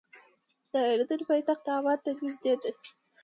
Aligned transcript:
د 0.71 0.73
اردن 0.93 1.21
پایتخت 1.29 1.65
عمان 1.75 1.97
ته 2.03 2.11
نږدې 2.19 2.53
ده. 2.61 2.69